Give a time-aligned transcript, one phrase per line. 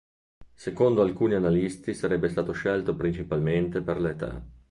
[0.55, 4.43] Secondo alcuni analisti sarebbe stato scelto principalmente per l'età.